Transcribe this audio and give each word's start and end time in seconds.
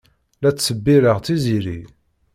La 0.41 0.51
ttṣebbireɣ 0.53 1.17
Tiziri. 1.25 1.79